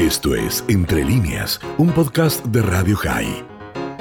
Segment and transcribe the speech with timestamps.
[0.00, 3.44] Esto es Entre líneas, un podcast de Radio High.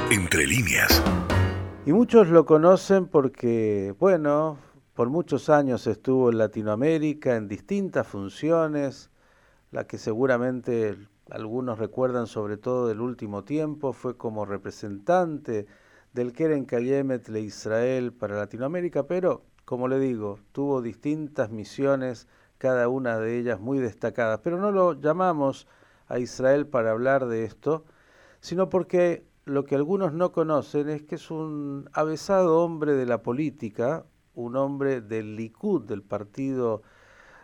[0.09, 1.03] Entre líneas.
[1.85, 4.57] Y muchos lo conocen porque, bueno,
[4.93, 9.11] por muchos años estuvo en Latinoamérica en distintas funciones,
[9.71, 10.95] la que seguramente
[11.29, 15.65] algunos recuerdan sobre todo del último tiempo, fue como representante
[16.13, 23.19] del Keren Kayemet Israel para Latinoamérica, pero, como le digo, tuvo distintas misiones, cada una
[23.19, 25.67] de ellas muy destacadas, pero no lo llamamos
[26.09, 27.85] a Israel para hablar de esto,
[28.41, 33.23] sino porque lo que algunos no conocen es que es un avesado hombre de la
[33.23, 36.81] política, un hombre del Likud, del partido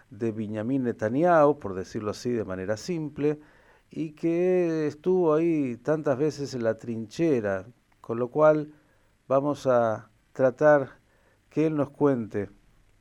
[0.10, 3.40] de Benjamin Netanyahu, por decirlo así de manera simple,
[3.90, 7.66] y que estuvo ahí tantas veces en la trinchera,
[8.02, 8.74] con lo cual
[9.28, 11.00] vamos a tratar
[11.50, 12.50] que él nos cuente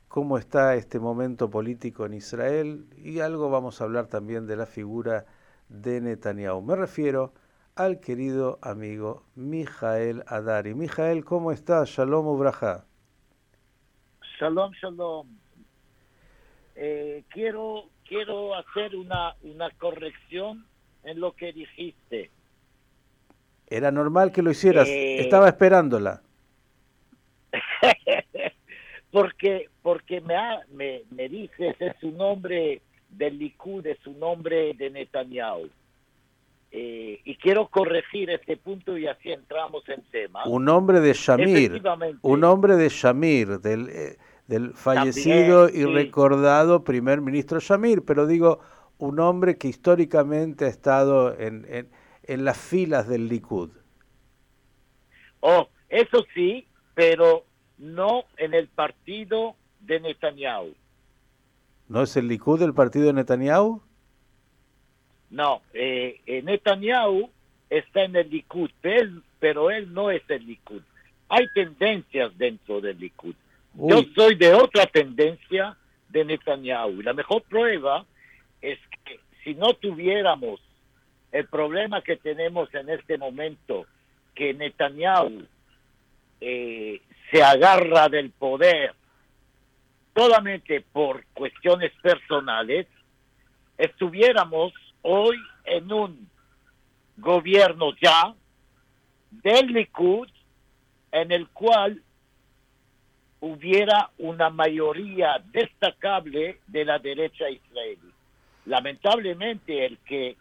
[0.07, 4.65] cómo está este momento político en Israel y algo vamos a hablar también de la
[4.65, 5.25] figura
[5.69, 6.61] de Netanyahu.
[6.61, 7.33] Me refiero
[7.75, 10.73] al querido amigo Mijael Adari.
[10.73, 11.89] Mijael, ¿cómo estás?
[11.89, 12.85] Shalom Ubraja.
[14.39, 15.27] Shalom, shalom.
[16.75, 20.65] Eh, quiero, quiero hacer una, una corrección
[21.03, 22.31] en lo que dijiste.
[23.67, 24.87] Era normal que lo hicieras.
[24.87, 26.21] Eh, Estaba esperándola.
[29.11, 30.35] porque porque me,
[30.71, 32.81] me, me dices es un nombre
[33.17, 35.69] del Likud, es un nombre de Netanyahu.
[36.71, 40.45] Eh, y quiero corregir este punto y así entramos en tema.
[40.45, 41.81] Un nombre de Shamir,
[42.21, 48.59] un nombre de Shamir, del, eh, del fallecido y recordado primer ministro Shamir, pero digo,
[48.97, 51.89] un hombre que históricamente ha estado en, en,
[52.23, 53.69] en las filas del Likud.
[55.39, 57.45] Oh, eso sí, pero
[57.77, 60.73] no en el partido de Netanyahu.
[61.87, 63.81] ¿No es el Likud el partido de Netanyahu?
[65.29, 67.29] No, eh, eh, Netanyahu
[67.69, 68.69] está en el Likud,
[69.39, 70.81] pero él no es el Likud.
[71.29, 73.35] Hay tendencias dentro del Likud.
[73.73, 75.75] Yo soy de otra tendencia
[76.09, 77.01] de Netanyahu.
[77.01, 78.05] La mejor prueba
[78.61, 80.61] es que si no tuviéramos
[81.31, 83.85] el problema que tenemos en este momento,
[84.33, 85.45] que Netanyahu
[86.39, 88.93] eh, se agarra del poder
[90.15, 92.87] solamente por cuestiones personales,
[93.77, 96.29] estuviéramos hoy en un
[97.17, 98.33] gobierno ya
[99.29, 100.29] del Likud
[101.11, 102.01] en el cual
[103.41, 108.11] hubiera una mayoría destacable de la derecha israelí.
[108.65, 110.37] Lamentablemente el que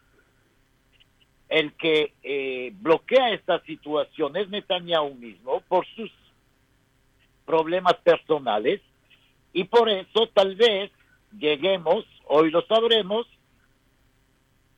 [1.48, 6.10] el que eh, bloquea esta situación es Netanyahu mismo por sus
[7.44, 8.80] problemas personales
[9.54, 10.90] y por eso tal vez
[11.38, 13.26] lleguemos, hoy lo sabremos,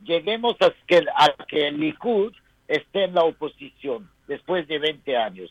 [0.05, 2.33] lleguemos a que, el Likud
[2.69, 5.51] esté en la oposición después de 20 años.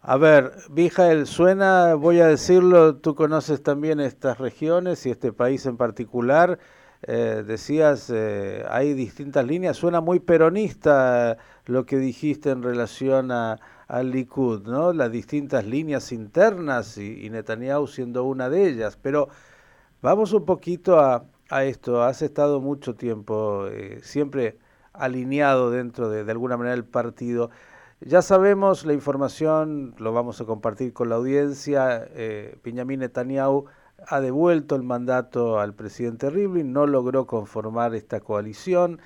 [0.00, 5.66] A ver, Mijael, suena, voy a decirlo, tú conoces también estas regiones y este país
[5.66, 6.58] en particular.
[7.06, 13.58] Eh, decías, eh, hay distintas líneas, suena muy peronista lo que dijiste en relación a,
[13.90, 14.92] al Likud, ¿no?
[14.92, 18.96] Las distintas líneas internas y, Netanyahu siendo una de ellas.
[18.96, 19.28] Pero
[20.00, 21.24] vamos un poquito a,
[21.64, 22.04] esto.
[22.04, 24.58] Has estado mucho tiempo eh, siempre
[24.92, 27.50] alineado dentro de, alguna manera el partido.
[28.00, 32.06] Ya sabemos la información, lo vamos a compartir con la audiencia.
[32.14, 33.66] Eh, Benjamin Netanyahu
[34.06, 39.00] ha devuelto el mandato al presidente Rivlin, no logró conformar esta coalición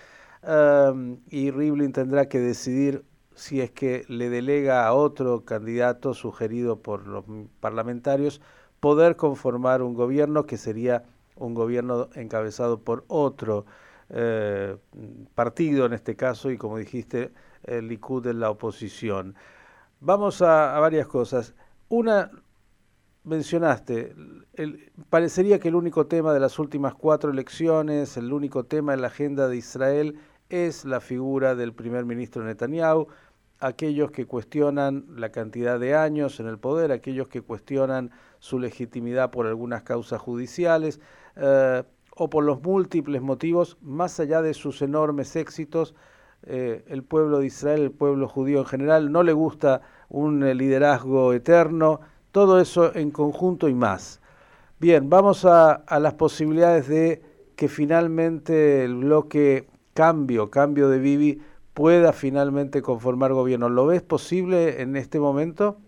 [0.47, 6.81] um, y Rivlin tendrá que decidir si es que le delega a otro candidato sugerido
[6.81, 7.25] por los
[7.61, 8.41] parlamentarios
[8.81, 11.05] poder conformar un gobierno que sería
[11.37, 13.67] un gobierno encabezado por otro
[14.11, 14.77] eh,
[15.34, 17.33] partido en este caso y como dijiste
[17.65, 19.34] el Likud en la oposición.
[20.01, 21.55] Vamos a, varias cosas.
[21.89, 22.31] Una,
[23.25, 24.15] mencionaste,
[25.09, 29.06] parecería que el único tema de las últimas cuatro elecciones, el único tema en la
[29.06, 33.08] agenda de Israel es la figura del primer ministro Netanyahu,
[33.60, 39.30] aquellos que cuestionan la cantidad de años en el poder, aquellos que cuestionan su legitimidad
[39.30, 41.00] por algunas causas judiciales
[41.36, 41.82] eh,
[42.16, 45.94] o por los múltiples motivos, más allá de sus enormes éxitos,
[46.46, 49.80] eh, el pueblo de Israel, el pueblo judío en general, no le gusta
[50.10, 52.00] un eh, liderazgo eterno,
[52.32, 54.20] todo eso en conjunto y más.
[54.78, 57.22] Bien, vamos a, a las posibilidades de
[57.56, 61.41] que finalmente el bloque cambio, cambio de Bibi,
[61.72, 63.68] pueda finalmente conformar gobierno.
[63.68, 65.78] ¿Lo ves posible en este momento?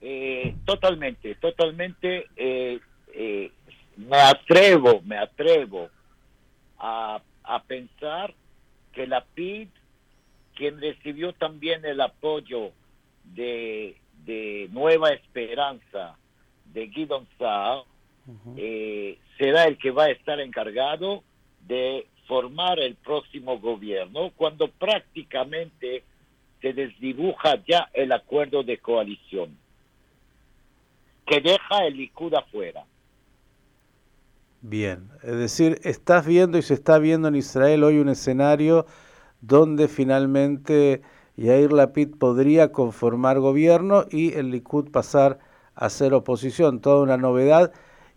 [0.00, 2.26] Eh, totalmente, totalmente.
[2.36, 2.78] Eh,
[3.14, 3.50] eh,
[3.96, 5.88] me atrevo, me atrevo
[6.78, 8.34] a, a pensar
[8.92, 9.68] que la PID,
[10.54, 12.70] quien recibió también el apoyo
[13.34, 16.16] de, de Nueva Esperanza
[16.72, 17.84] de Guidon Saar,
[18.56, 21.22] eh, será el que va a estar encargado
[21.66, 26.04] de formar el próximo gobierno cuando prácticamente
[26.60, 29.56] se desdibuja ya el acuerdo de coalición
[31.26, 32.84] que deja el Likud afuera.
[34.60, 38.86] Bien, es decir, estás viendo y se está viendo en Israel hoy un escenario
[39.40, 41.02] donde finalmente
[41.36, 45.38] Yair Lapid podría conformar gobierno y el Likud pasar
[45.74, 47.72] a ser oposición, toda una novedad.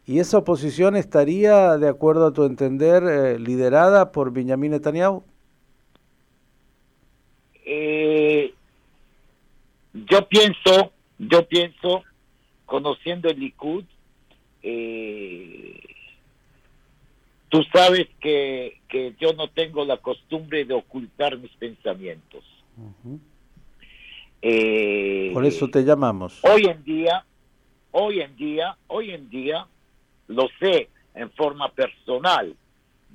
[0.08, 5.22] ¿Y esa oposición estaría, de acuerdo a tu entender, eh, liderada por Benjamin Netanyahu?
[7.66, 8.54] Eh,
[9.94, 12.06] yo pienso, yo pienso,
[12.66, 13.84] conociendo el Likud,
[14.64, 15.78] eh,
[17.50, 22.46] tú sabes que, que yo no tengo la costumbre de ocultar mis pensamientos.
[25.34, 26.40] Por eso te llamamos.
[26.46, 27.26] Hoy en día,
[27.92, 29.68] hoy en día, hoy en día,
[30.28, 32.56] lo sé en forma personal,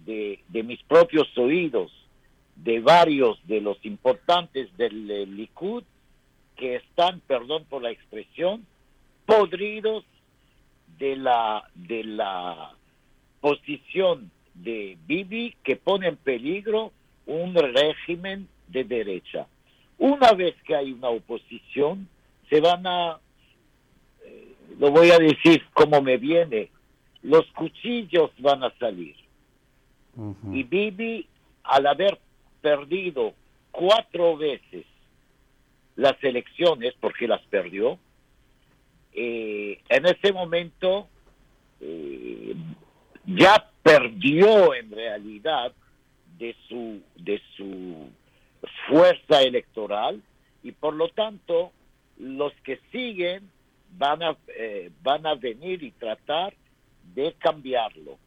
[0.04, 1.92] de, de mis propios oídos,
[2.56, 5.84] de varios de los importantes del Likud,
[6.56, 8.66] que están, perdón por la expresión,
[9.26, 10.04] podridos
[10.98, 12.72] de la, de la
[13.40, 16.92] posición de Bibi que pone en peligro
[17.26, 19.46] un régimen de derecha.
[19.98, 22.08] Una vez que hay una oposición,
[22.50, 23.18] se van a,
[24.24, 26.70] eh, lo voy a decir como me viene,
[27.22, 29.16] los cuchillos van a salir.
[30.52, 31.26] Y Bibi,
[31.64, 32.18] al haber
[32.60, 33.32] perdido
[33.70, 34.84] cuatro veces
[35.96, 37.98] las elecciones, porque las perdió,
[39.14, 41.08] eh, en ese momento
[41.80, 42.54] eh,
[43.26, 45.72] ya perdió en realidad
[46.38, 48.08] de su, de su
[48.88, 50.22] fuerza electoral
[50.62, 51.72] y por lo tanto
[52.18, 53.50] los que siguen
[53.98, 56.54] van a, eh, van a venir y tratar
[57.14, 58.18] de cambiarlo.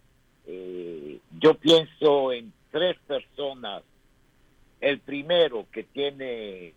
[0.47, 3.83] Eh, yo pienso en tres personas.
[4.79, 6.73] El primero que tiene,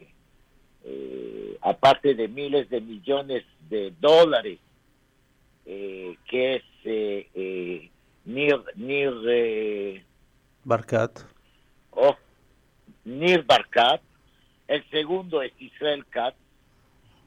[0.85, 4.59] eh, aparte de miles de millones de dólares,
[5.67, 7.91] eh, que es
[8.25, 10.03] Nir, Nir
[10.65, 11.21] Barkat.
[11.91, 12.17] Oh,
[13.05, 14.01] Nir Barkat.
[14.67, 16.37] El segundo es Israel Katz.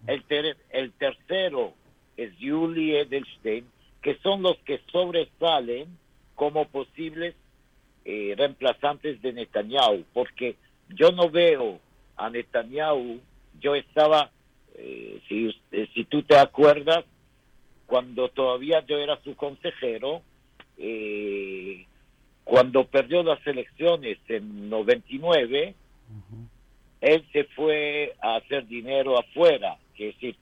[0.07, 0.23] El,
[0.69, 1.73] el tercero
[2.17, 3.65] es Yuli Edelstein
[4.01, 5.97] que son los que sobresalen
[6.35, 7.35] como posibles
[8.03, 10.55] eh, reemplazantes de Netanyahu, porque
[10.89, 11.79] yo no veo
[12.17, 13.19] a Netanyahu,
[13.59, 14.31] yo estaba,
[14.75, 17.05] eh, si, eh, si tú te acuerdas,
[17.85, 20.21] cuando todavía yo era su consejero,
[22.43, 25.75] cuando perdió las elecciones en 99,
[27.01, 30.37] él se fue a hacer dinero afuera, que es decir,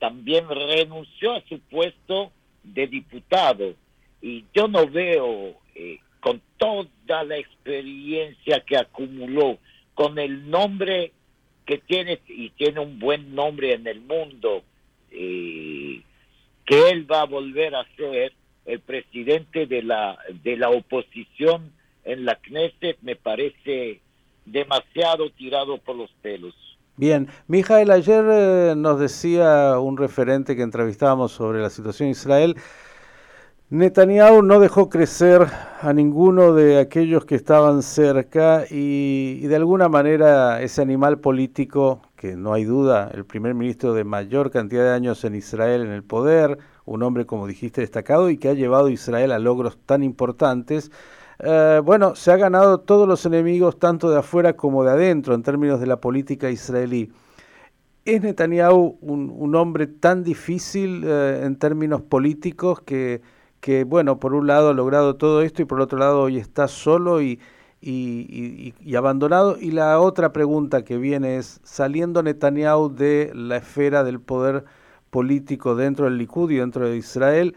[0.00, 3.74] también renunció a su puesto de diputado
[4.22, 9.58] y yo no veo eh, con toda la experiencia que acumuló,
[9.94, 11.12] con el nombre
[11.64, 14.62] que tiene y tiene un buen nombre en el mundo,
[15.10, 16.02] eh,
[16.66, 18.32] que él va a volver a ser
[18.66, 21.72] el presidente de la de la oposición
[22.04, 24.00] en la Knesset me parece
[24.44, 26.54] demasiado tirado por los pelos.
[27.00, 32.56] Bien, Mijael, ayer eh, nos decía un referente que entrevistábamos sobre la situación en Israel,
[33.70, 35.46] Netanyahu no dejó crecer
[35.80, 42.36] a ninguno de aquellos que estaban cerca y, de alguna manera ese animal político, que
[42.36, 46.04] no hay duda, el primer ministro de mayor cantidad de años en Israel en el
[46.04, 50.02] poder, un hombre como dijiste destacado y que ha llevado a Israel a logros tan
[50.02, 50.90] importantes,
[51.42, 55.42] eh, bueno, se ha ganado todos los enemigos, tanto de afuera como de adentro, en
[55.42, 57.10] términos de la política israelí.
[58.04, 63.22] ¿Es Netanyahu un, hombre tan difícil eh, en términos políticos que,
[63.86, 67.22] bueno, por un lado ha logrado todo esto y por otro lado hoy está solo
[67.22, 67.40] y,
[67.80, 69.56] y, y, abandonado?
[69.58, 74.64] Y la otra pregunta que viene es, saliendo Netanyahu de la esfera del poder
[75.10, 77.54] político dentro del Likud y dentro de Israel,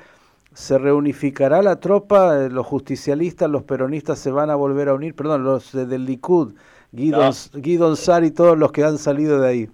[0.53, 5.15] se reunificará la tropa, eh, los justicialistas, los peronistas se van a volver a unir,
[5.15, 6.53] perdón, los del Likud,
[6.91, 9.69] Guido Sar y todos los que han salido de ahí.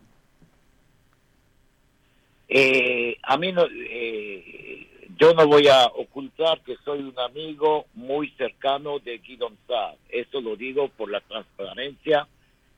[2.48, 4.88] Eh, a mí no, eh,
[5.19, 10.39] yo no voy a ocultar que soy un amigo muy cercano de Guido Sar, eso
[10.39, 12.27] lo digo por la transparencia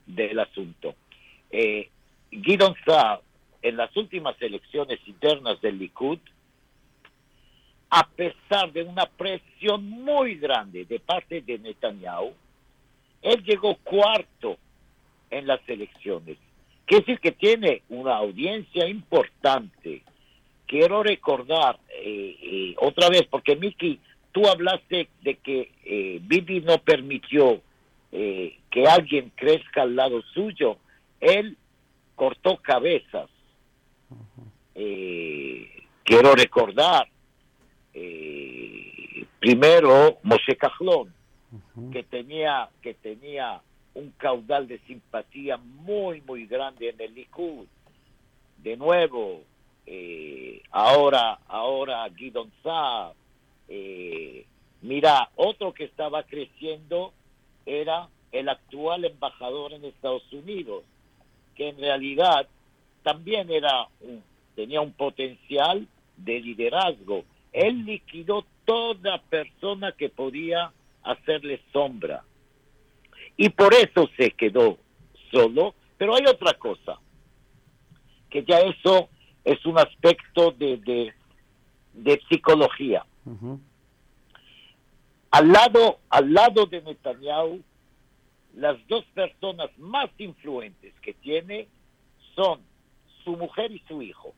[0.06, 0.94] del asunto.
[1.50, 1.88] Eh,
[2.30, 3.22] Guido Sar,
[3.62, 6.18] en las últimas elecciones internas del Likud,
[7.94, 12.32] a pesar de una presión muy grande de parte de Netanyahu,
[13.20, 14.56] él llegó cuarto
[15.30, 16.38] en las elecciones.
[16.86, 20.02] Quiere decir que tiene una audiencia importante.
[20.66, 24.00] Quiero recordar eh, eh, otra vez, porque Miki,
[24.32, 27.60] tú hablaste de que eh, Bibi no permitió
[28.10, 30.78] eh, que alguien crezca al lado suyo.
[31.20, 31.58] Él
[32.16, 33.28] cortó cabezas.
[36.04, 37.12] quiero recordar
[39.38, 41.12] primero Moshe Cajlón,
[41.92, 43.60] que tenía que tenía
[43.94, 47.66] un caudal de simpatía muy muy grande en el Likud.
[48.58, 49.42] De nuevo,
[49.86, 53.14] eh, ahora ahora Guidon Saab.
[53.68, 54.46] Eh,
[54.82, 57.12] mira, otro que estaba creciendo
[57.66, 60.84] era el actual embajador en Estados Unidos,
[61.54, 62.48] que en realidad
[63.02, 63.88] también era
[64.54, 67.24] tenía un potencial de liderazgo.
[67.52, 72.24] Él liquidó toda persona que podía hacerle sombra.
[73.36, 74.78] Y por eso se quedó
[75.30, 75.74] solo.
[75.98, 76.98] Pero hay otra cosa,
[78.28, 79.08] que ya eso
[79.44, 81.12] es un aspecto de,
[81.92, 83.04] de, psicología.
[85.30, 87.62] Al lado, al lado de Netanyahu,
[88.56, 91.68] las dos personas más influentes que tiene
[92.34, 92.60] son
[93.24, 94.34] su mujer y su hijo.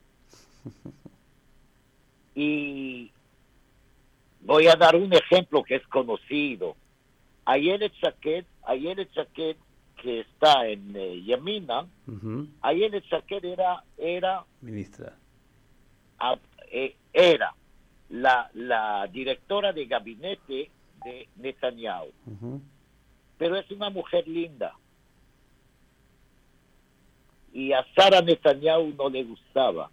[2.35, 3.11] Y
[4.41, 6.77] voy a dar un ejemplo que es conocido.
[7.45, 9.57] Ayelet Shaked, Ayelet Shaked
[9.97, 11.87] que está en eh, Yamina,
[12.63, 15.17] Ayelet Shaked era, era ministra.
[16.71, 17.55] Eh, era
[18.11, 20.71] la, la directora de gabinete
[21.05, 22.11] de Netanyahu.
[23.39, 24.75] Pero es una mujer linda.
[27.53, 29.91] Y a Sara Netanyahu no le gustaba.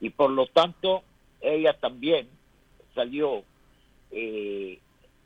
[0.00, 1.02] Y por lo tanto,
[1.40, 2.28] ella también
[2.94, 3.42] salió.
[4.10, 4.78] Eh,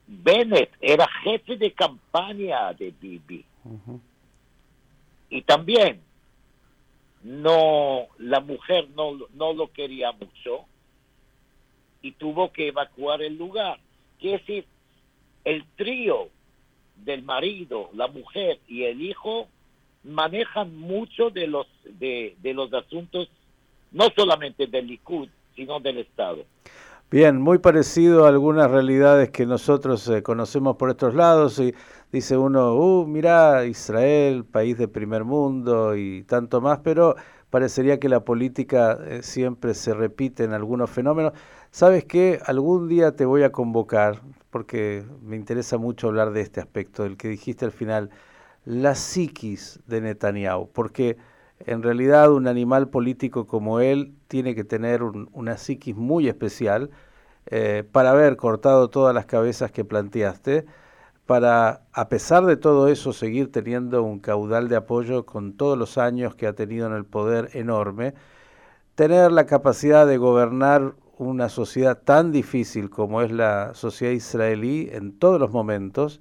[0.06, 3.44] Bennett era jefe de campaña de Bibi.
[5.30, 6.02] Y también
[7.22, 10.66] no la mujer no, no lo quería mucho
[12.02, 13.78] y tuvo que evacuar el lugar.
[14.20, 14.66] Quiere decir,
[15.44, 16.28] el trío
[16.96, 19.48] del marido, la mujer y el hijo
[20.02, 23.30] manejan mucho de los de, de los asuntos
[23.94, 26.44] no solamente del Likud, sino del Estado.
[27.10, 31.72] Bien, muy parecido a algunas realidades que nosotros eh, conocemos por estos lados y
[32.10, 37.14] dice uno, uh, mira, Israel, país de primer mundo y tanto más, pero
[37.50, 41.34] parecería que la política eh, siempre se repite en algunos fenómenos.
[41.70, 42.40] ¿Sabes qué?
[42.46, 44.20] Algún día te voy a convocar,
[44.50, 48.10] porque me interesa mucho hablar de este aspecto, del que dijiste al final,
[48.64, 51.16] la psiquis de Netanyahu, porque
[51.60, 56.90] en realidad un animal político como él tiene que tener una psiquis muy especial
[57.46, 60.66] eh, para haber cortado todas las cabezas que planteaste,
[61.26, 65.98] para, a pesar de todo eso, seguir teniendo un caudal de apoyo con todos los
[65.98, 68.14] años que ha tenido en el poder enorme,
[68.94, 75.18] tener la capacidad de gobernar una sociedad tan difícil como es la sociedad israelí en
[75.18, 76.20] todos los momentos,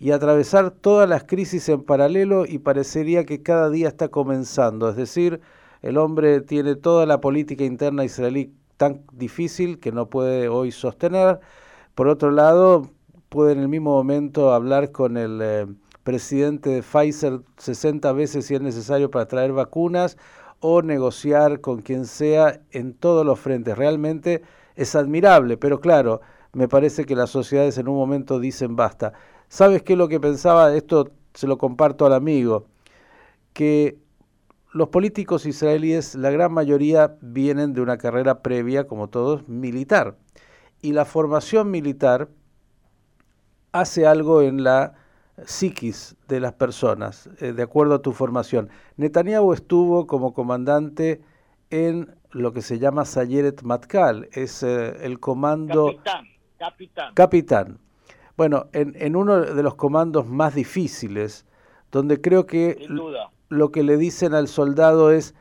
[0.00, 4.88] y atravesar todas las crisis en paralelo y parecería que cada día está comenzando.
[4.88, 5.42] Es decir,
[5.82, 11.40] el hombre tiene toda la política interna israelí tan difícil que no puede hoy sostener.
[11.94, 12.88] Por otro lado,
[13.28, 15.66] puede en el mismo momento hablar con el eh,
[16.02, 20.16] presidente de Pfizer 60 veces si es necesario para traer vacunas
[20.60, 23.76] o negociar con quien sea en todos los frentes.
[23.76, 24.42] Realmente
[24.76, 26.22] es admirable, pero claro,
[26.54, 29.12] me parece que las sociedades en un momento dicen basta.
[29.50, 30.72] ¿Sabes qué es lo que pensaba?
[30.76, 32.68] Esto se lo comparto al amigo,
[33.52, 33.98] que
[34.72, 40.16] los políticos israelíes, la gran mayoría vienen de una carrera previa, como todos, militar.
[40.80, 42.28] Y la formación militar
[43.72, 44.94] hace algo en la
[45.44, 48.70] psiquis de las personas, eh, de acuerdo a tu formación.
[48.98, 51.22] Netanyahu estuvo como comandante
[51.70, 55.86] en lo que se llama Sayeret Matkal, es eh, el comando...
[55.86, 56.24] Capitán,
[56.56, 57.14] capitán.
[57.14, 57.89] Capitán.
[58.40, 61.44] Bueno, en, uno de los comandos más difíciles,
[61.92, 62.88] donde creo que
[63.50, 65.34] lo que le dicen al soldado es,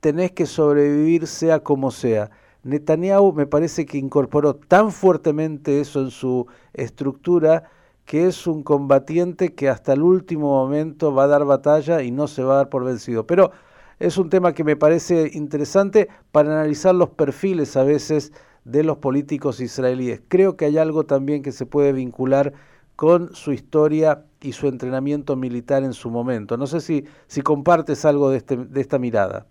[0.00, 2.30] tenés que sobrevivir sea como sea.
[2.62, 7.70] Netanyahu me parece que incorporó tan fuertemente eso en su estructura
[8.04, 12.28] que es un combatiente que hasta el último momento va a dar batalla y no
[12.28, 13.26] se va a dar por vencido.
[13.26, 13.50] Pero
[13.98, 18.30] es un tema que me parece interesante para analizar los perfiles a veces
[18.64, 20.22] de los políticos israelíes.
[20.28, 22.52] Creo que hay algo también que se puede vincular
[22.96, 26.56] con su historia y su entrenamiento militar en su momento.
[26.56, 29.46] No sé si, si compartes algo de, este, de esta mirada.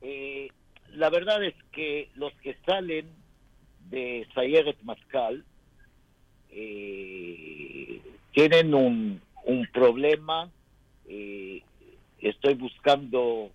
[0.00, 0.48] Eh,
[0.94, 3.06] la verdad es que los que salen
[3.90, 5.44] de Sayeret Mascal
[6.50, 8.00] eh,
[8.32, 10.50] tienen un, un problema.
[11.06, 11.62] Eh,
[12.20, 13.50] estoy buscando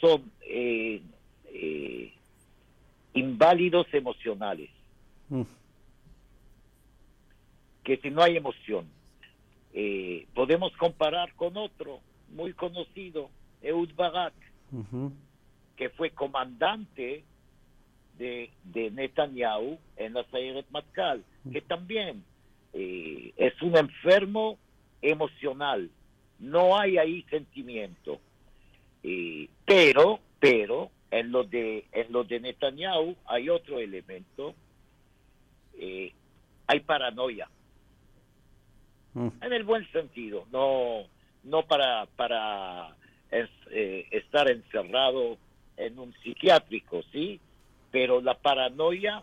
[0.00, 1.00] son eh,
[3.16, 4.70] inválidos emocionales.
[5.28, 5.42] Mm.
[7.82, 8.86] Que si no hay emoción,
[10.34, 13.30] podemos comparar con otro muy conocido,
[13.62, 14.34] Eud Barak,
[15.76, 17.24] que fue comandante
[18.18, 22.24] de, de Netanyahu en la Sayeret Matkal, que también
[22.72, 24.58] eh, es un enfermo
[25.02, 25.90] emocional.
[26.38, 28.20] No hay ahí sentimiento.
[29.02, 34.54] Eh, pero, pero, en lo de, en lo de Netanyahu hay otro elemento.
[35.78, 36.12] Eh,
[36.66, 37.48] hay paranoia.
[39.14, 39.28] Mm.
[39.40, 41.04] En el buen sentido, no,
[41.44, 42.96] no para, para
[44.10, 45.38] estar encerrado
[45.76, 47.40] en un psiquiátrico, ¿sí?
[47.90, 49.22] Pero la paranoia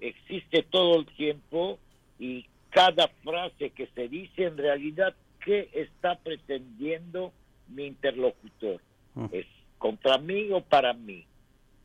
[0.00, 1.78] existe todo el tiempo
[2.18, 5.14] y cada frase que se dice en realidad
[5.44, 7.32] qué está pretendiendo
[7.68, 8.80] mi interlocutor.
[9.14, 9.26] Mm.
[9.32, 9.46] ¿Es
[9.78, 11.26] contra mí o para mí?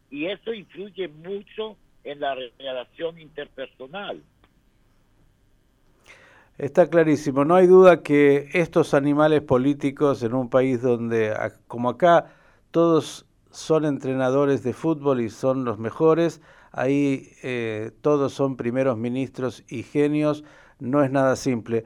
[0.10, 4.22] Y eso influye mucho en la relación interpersonal.
[6.58, 11.34] Está clarísimo, no hay duda que estos animales políticos en un país donde,
[11.68, 12.32] como acá,
[12.70, 19.64] todos son entrenadores de fútbol y son los mejores, ahí eh, todos son primeros ministros
[19.68, 20.44] y genios,
[20.80, 21.86] no es nada simple.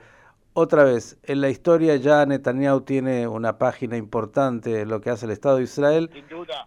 [0.60, 5.28] Otra vez, en la historia ya Netanyahu tiene una página importante en lo que hace
[5.28, 6.10] el Estado de Israel.
[6.12, 6.66] Sin duda.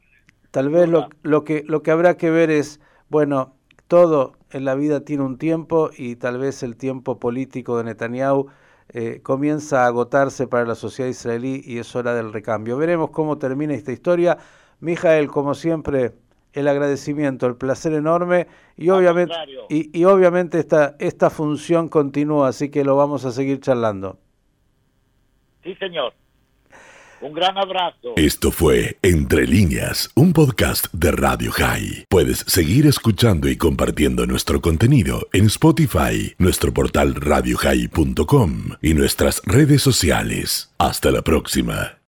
[0.52, 2.78] Tal vez lo, lo, que, lo que habrá que ver es,
[3.08, 3.56] bueno,
[3.88, 8.46] todo en la vida tiene un tiempo y tal vez el tiempo político de Netanyahu
[8.90, 12.76] eh, comienza a agotarse para la sociedad israelí y es hora del recambio.
[12.76, 14.38] Veremos cómo termina esta historia.
[14.78, 16.14] Mijael, como siempre,
[16.52, 19.34] el agradecimiento, el placer enorme y obviamente,
[19.68, 24.18] y, obviamente esta, esta función continúa, así que lo vamos a seguir charlando.
[25.62, 26.14] Sí, señor.
[27.20, 28.14] Un gran abrazo.
[28.16, 32.06] Esto fue Entre líneas, un podcast de Radio High.
[32.08, 39.82] Puedes seguir escuchando y compartiendo nuestro contenido en Spotify, nuestro portal radiohigh.com y nuestras redes
[39.82, 40.74] sociales.
[40.78, 41.99] Hasta la próxima.